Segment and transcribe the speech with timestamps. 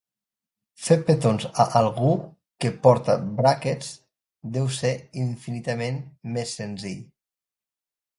[0.83, 2.13] Fer petons a algú
[2.65, 3.91] que porta bràquets
[4.55, 4.91] deu ser
[5.25, 6.01] infinitament
[6.39, 7.05] més senzill.